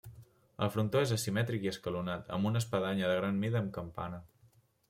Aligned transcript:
El 0.67 0.71
frontó 0.75 1.03
és 1.07 1.13
asimètric 1.17 1.67
i 1.67 1.71
escalonat, 1.73 2.33
amb 2.39 2.51
una 2.53 2.65
espadanya 2.65 3.13
de 3.15 3.21
gran 3.23 3.39
mida 3.45 3.63
amb 3.65 3.75
campana. 3.81 4.25